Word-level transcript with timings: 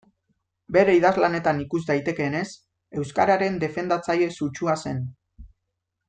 Bere 0.77 0.93
idazlanetan 0.99 1.59
ikus 1.65 1.81
daitekeenez, 1.91 2.43
euskararen 3.01 3.59
defendatzaile 3.67 4.31
sutsua 4.39 4.79
zen. 4.89 5.05